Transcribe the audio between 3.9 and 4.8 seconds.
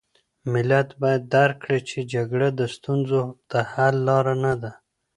لاره نه ده.